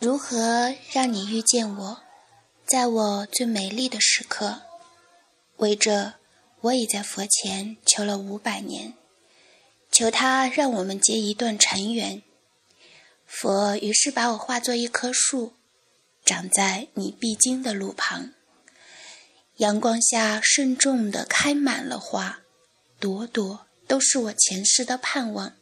[0.00, 2.00] 如何让你遇见我，
[2.64, 4.62] 在我最美丽的时刻？
[5.58, 6.14] 为这，
[6.62, 8.94] 我已在佛前求了五百年，
[9.92, 12.22] 求他让我们结一段尘缘。
[13.26, 15.52] 佛于是把我化作一棵树，
[16.24, 18.32] 长在你必经的路旁。
[19.58, 22.40] 阳光下慎重地开满了花，
[22.98, 25.56] 朵朵都是我前世的盼望。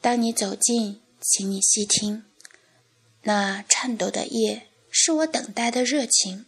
[0.00, 2.25] 当你走近，请你细听。
[3.28, 6.46] 那颤抖的夜，是我等待的热情。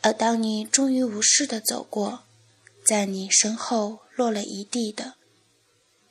[0.00, 2.22] 而当你终于无视的走过，
[2.84, 5.14] 在你身后落了一地的，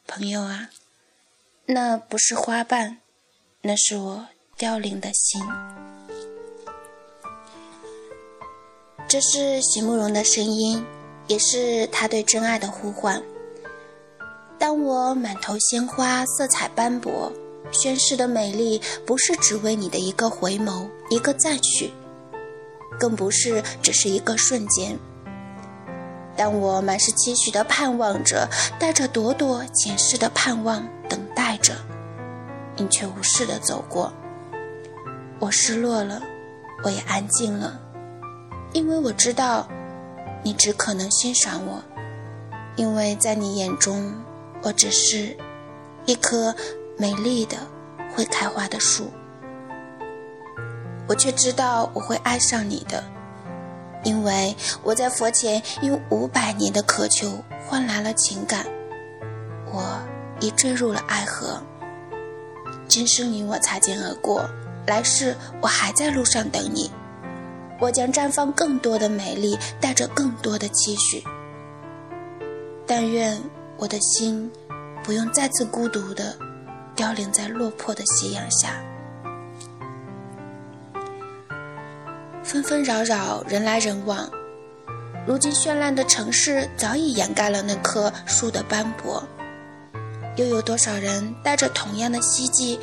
[0.05, 0.70] 朋友啊，
[1.68, 3.00] 那不是花瓣，
[3.62, 5.41] 那是我凋零的心。
[9.08, 10.86] 这是席慕容的声音，
[11.27, 13.24] 也是他对真爱的呼唤。
[14.60, 17.32] 当我满头鲜花，色彩斑驳。
[17.70, 21.91] 宣誓的美丽，不是只为你的一个回眸、一个赞许，
[22.99, 24.98] 更不是只是一个瞬间。
[26.35, 31.76] 当我满是期许的盼望着，带着朵朵前世的盼望等待着，
[32.76, 34.12] 你却无视的走过。
[35.40, 36.22] 我失落了，
[36.84, 37.80] 我也安静了，
[38.74, 39.68] 因为我知道，
[40.44, 41.82] 你只可能欣赏我，
[42.76, 44.13] 因为在你眼中，
[44.63, 45.38] 我只是
[46.05, 46.54] 一颗。
[47.02, 47.57] 美丽的
[48.16, 49.12] 会开花的树，
[51.07, 53.04] 我却知道我会爱上你的，
[54.04, 57.27] 因为我在佛前用五百年的渴求
[57.66, 58.68] 换来了情感，
[59.74, 59.99] 我
[60.41, 61.60] 已坠入了爱河。
[62.88, 64.47] 今生你我擦肩而过，
[64.85, 66.91] 来世我还在路上等你，
[67.79, 71.24] 我将绽放更多的美丽，带着更多的期许。
[72.85, 73.41] 但愿
[73.78, 74.52] 我的心
[75.03, 76.38] 不用再次孤独的。
[77.02, 78.80] 凋零在落魄的夕阳下，
[82.44, 84.30] 纷纷扰扰，人来人往。
[85.25, 89.28] 如今绚烂的城市早已掩盖了那棵树的斑驳，
[90.35, 92.79] 又有多少人带着同样的希冀，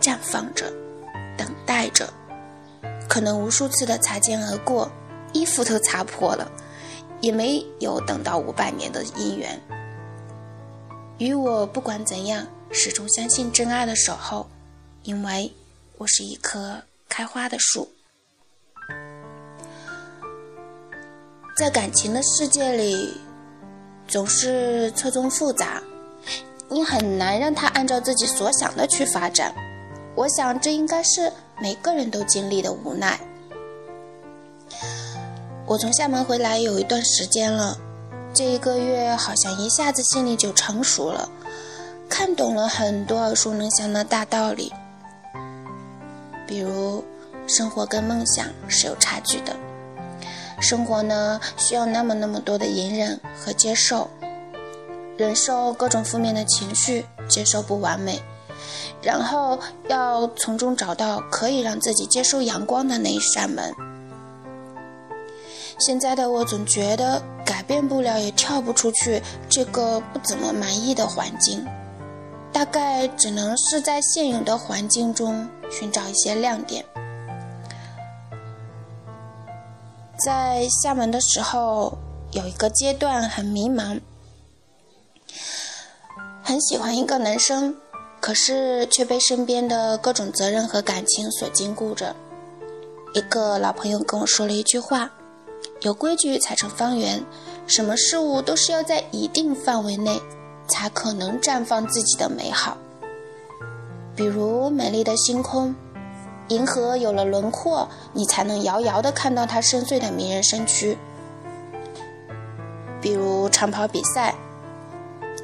[0.00, 0.72] 绽放着，
[1.36, 2.08] 等待着？
[3.08, 4.88] 可能无数次的擦肩而过，
[5.32, 6.48] 衣服都擦破了，
[7.20, 9.60] 也没有等到五百年的姻缘。
[11.18, 12.46] 与我不管怎样。
[12.70, 14.46] 始终相信真爱的守候，
[15.04, 15.50] 因为
[15.96, 17.88] 我是一棵开花的树。
[21.56, 23.16] 在感情的世界里，
[24.06, 25.82] 总是错综复杂，
[26.68, 29.50] 你很难让他按照自己所想的去发展。
[30.14, 33.18] 我想，这应该是每个人都经历的无奈。
[35.66, 37.78] 我从厦门回来有一段时间了，
[38.38, 41.28] 这一个月好像一下子心里就成熟了。
[42.08, 44.72] 看懂了很多耳熟能详的大道理，
[46.46, 47.04] 比如
[47.48, 49.56] 生活跟梦想是有差距的。
[50.60, 54.08] 生活呢，需要那么那么多的隐忍和接受，
[55.16, 58.22] 忍受各种负面的情绪，接受不完美，
[59.02, 63.74] 然后要从中找到可以让自己接受阳光的那一扇门。
[65.80, 71.64] 现在的我总觉得改变不了，也跳不出去这个不怎么满意的环境。
[72.50, 76.84] 大概只能是在现有的环境中寻找一些亮点。
[80.24, 81.96] 在厦门的时候，
[82.32, 84.00] 有一个阶段很迷茫，
[86.42, 87.76] 很喜欢一个男生，
[88.18, 92.16] 可是却被身边的各种责任和感情所禁锢着。
[93.14, 95.10] 一个老朋友跟我说了一句话
[95.82, 97.24] ：“有规矩才成方圆，
[97.68, 100.20] 什么事物都是要在一定范围内。”
[100.70, 102.76] 才可能绽放自己的美好。
[104.14, 105.74] 比如美丽的星空，
[106.48, 110.98] 银河有了轮廓，你才能遥遥的看到它深邃的迷人身躯。
[113.00, 114.34] 比如长跑比赛，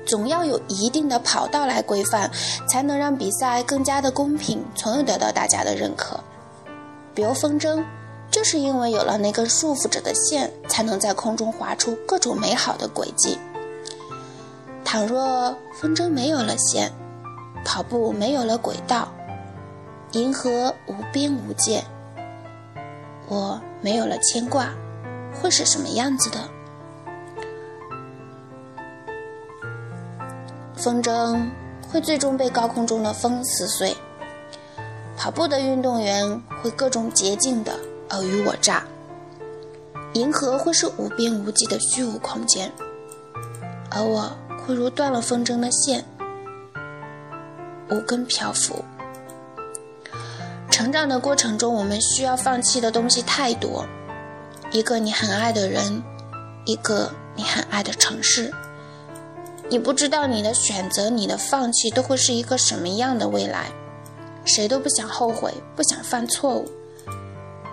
[0.07, 2.31] 总要有一定的跑道来规范，
[2.69, 6.21] 才能让比赛更加的公平，从而得到大家的认可。
[7.15, 7.83] 比如风筝，
[8.45, 13.39] 是因为有了那根束缚着的线，才能在空中划出各种美好的轨迹。
[14.85, 16.93] 倘若风筝没有了线，
[17.65, 19.09] 跑步没有了轨道，
[20.13, 21.83] 银河无边无界，
[23.27, 24.69] 我没有了牵挂，
[25.33, 26.39] 会是什么样子的？
[30.77, 31.51] 风筝
[31.91, 33.97] 会最终被高空中的风撕碎，
[35.17, 37.73] 跑步的运动员会各种捷径的
[38.17, 38.85] 尔虞我诈，
[40.15, 42.73] 银河会是无边无际的虚无空间，
[43.91, 44.31] 而我。
[44.67, 46.03] 会如断了风筝的线，
[47.91, 48.83] 无根漂浮，
[50.71, 53.85] 成长的过程中，我们需要放弃的东西太多。
[54.73, 56.03] 一个你很爱的人，
[56.65, 58.51] 一个你很爱的城市，
[59.69, 63.67] 你不知道你的选择、你的放弃都会是一个什么样的未来。
[64.47, 66.71] 谁都不想后悔，不想犯错误，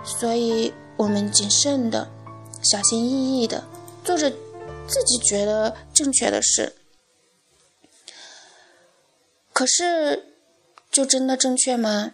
[0.04, 2.10] 所以我们谨慎的、
[2.62, 3.64] 小心翼翼的
[4.04, 4.30] 做着
[4.86, 6.74] 自己觉得正确的事。
[9.52, 10.24] 可是，
[10.90, 12.12] 就真的正确吗？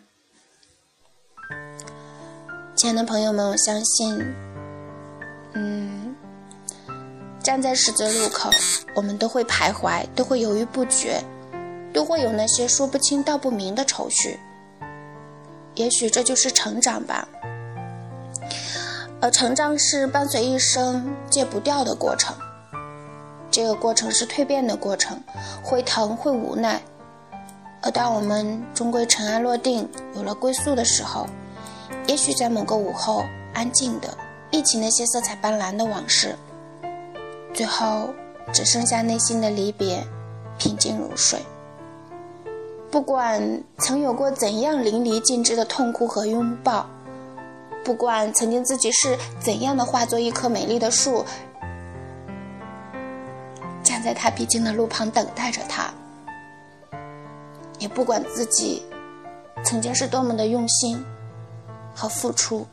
[2.77, 4.35] 亲爱的朋友们，我相信，
[5.55, 6.15] 嗯，
[7.43, 8.51] 站在十字路口，
[8.95, 11.23] 我们都会徘徊，都会犹豫不决，
[11.93, 14.39] 都会有那些说不清道不明的愁绪。
[15.75, 17.27] 也许这就是成长吧，
[19.21, 22.37] 而成长是伴随一生戒不掉的过程。
[23.51, 25.21] 这个过程是蜕变的过程，
[25.63, 26.81] 会疼，会无奈。
[27.81, 31.27] 而当我们终归尘埃落定，有了归宿的时候，
[32.07, 33.25] 也许在某个午后，
[33.55, 34.09] 安静的
[34.51, 36.37] 忆起那些色彩斑斓的往事，
[37.55, 38.11] 最后
[38.53, 40.07] 只剩下内心的离别，
[40.59, 41.41] 平静如水。
[42.91, 46.89] 不管曾有过怎样淋漓尽致的痛哭和拥抱，
[47.89, 51.25] 不管曾经自己是怎样的化作一棵美丽的树，
[53.83, 55.91] 站在他必经的路旁等待着他，
[57.79, 58.83] 也不管自己
[59.65, 61.03] 曾经是多么的用心。
[61.95, 62.67] 和付出，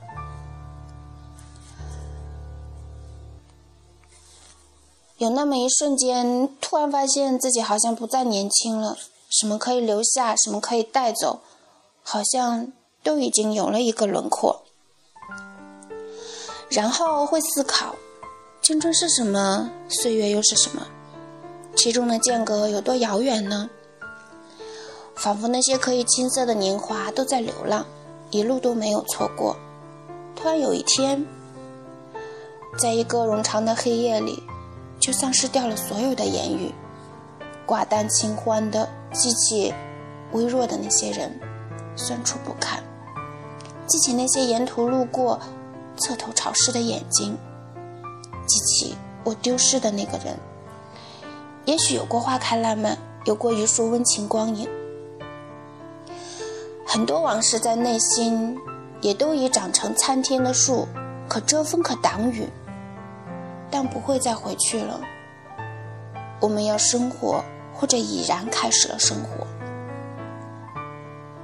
[5.17, 8.97] 有那么一瞬间，突然发现自己好像不再年轻了。
[9.29, 11.39] 什么可以留下，什么可以带走，
[12.03, 14.64] 好像都已经有了一个轮廓。
[16.69, 17.95] 然后会思考，
[18.62, 20.88] 青春是什么，岁月又是什么，
[21.75, 23.69] 其中的间隔有多遥远呢？
[25.15, 27.85] 仿佛那些可以青涩的年华都在流浪。
[28.31, 29.56] 一路都没有错过，
[30.35, 31.25] 突然有一天，
[32.77, 34.44] 在一个冗长的黑夜里，
[35.00, 36.73] 就丧失掉了所有的言语，
[37.65, 39.73] 寡淡清欢的记起
[40.33, 41.39] 微弱的那些人，
[41.95, 42.79] 酸楚不堪；
[43.88, 45.39] 记起那些沿途路过、
[45.97, 47.38] 侧头潮湿的眼睛，
[48.45, 50.38] 记起我丢失的那个人。
[51.65, 54.69] 也许有过花开烂漫，有过一束温情光影。
[56.86, 58.57] 很多往事在内心，
[59.01, 60.88] 也都已长成参天的树，
[61.27, 62.48] 可遮风，可挡雨，
[63.71, 65.01] 但不会再回去了。
[66.39, 67.44] 我们要生活，
[67.74, 69.48] 或者已然开始了生活。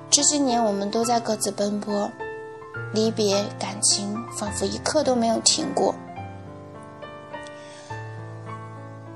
[0.09, 2.11] 这些年，我们都在各自奔波，
[2.93, 5.95] 离别、感情，仿佛一刻都没有停过。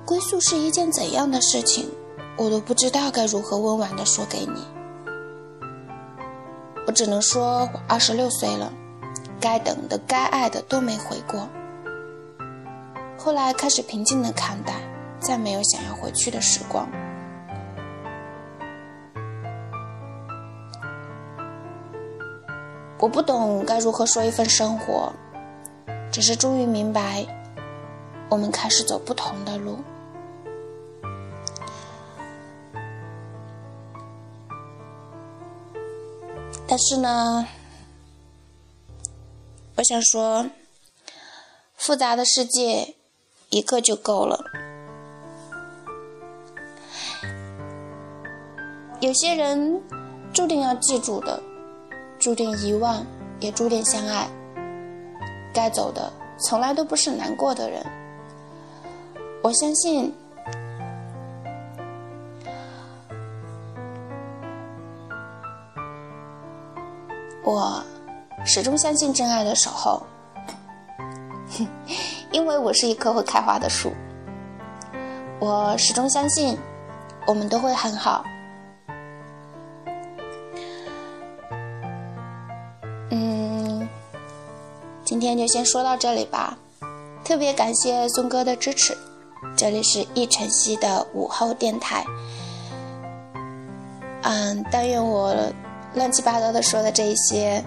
[0.05, 1.89] 归宿是一件怎样的事情，
[2.37, 4.63] 我都不知道该如何温婉地说给你。
[6.87, 8.71] 我只能说，我二十六岁了，
[9.41, 11.49] 该等的、该爱的都没回过。
[13.17, 14.73] 后来开始平静的看待，
[15.19, 16.87] 再没有想要回去的时光。
[23.05, 25.13] 我不懂该如何说一份生活，
[26.11, 27.23] 只是终于明白，
[28.29, 29.77] 我们开始走不同的路。
[36.67, 37.45] 但是呢，
[39.75, 40.49] 我想说，
[41.75, 42.95] 复杂的世界
[43.51, 44.43] 一个就够了。
[48.99, 49.79] 有些人
[50.33, 51.39] 注定要记住的，
[52.25, 53.05] 注定遗忘，
[53.39, 54.27] 也注定相爱。
[55.53, 57.85] 该走的从来都不是难过的人。
[59.43, 60.11] 我相信。
[67.43, 67.79] 我
[68.43, 70.01] 始终相信真爱的守候，
[72.33, 73.93] 因为我是一棵会开花的树。
[75.39, 76.57] 我始终相信，
[77.27, 78.25] 我们都会很好。
[85.25, 86.55] 今天就先说到这里吧。
[87.23, 88.95] 特别感谢松哥的支持。
[89.57, 92.05] 这里是易晨曦的午后电台。
[94.21, 95.35] 嗯，但愿我。
[95.95, 97.63] 乱七八糟的说的这一些，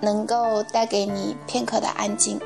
[0.00, 2.38] 能够带给你片刻的安静。